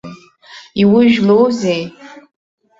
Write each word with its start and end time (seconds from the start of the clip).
Иужәлоузеи? 0.81 1.83